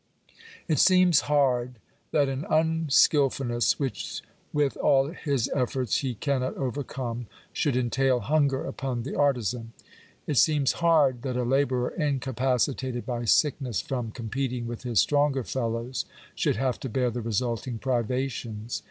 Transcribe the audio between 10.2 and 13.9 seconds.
It seems hard that a labourer incapacitated by sickness